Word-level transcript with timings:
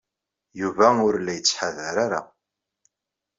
Yuba 0.59 0.87
ur 1.07 1.15
la 1.19 1.31
yettḥadar 1.37 1.95
ara. 2.05 2.21